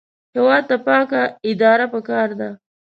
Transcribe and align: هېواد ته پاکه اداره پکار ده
هېواد 0.35 0.63
ته 0.69 0.75
پاکه 0.85 1.21
اداره 1.49 1.85
پکار 1.93 2.29
ده 2.39 2.49